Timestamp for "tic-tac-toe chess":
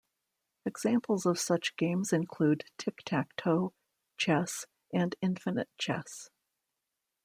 2.79-4.65